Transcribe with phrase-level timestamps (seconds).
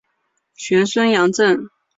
[0.55, 1.69] 玄孙杨震。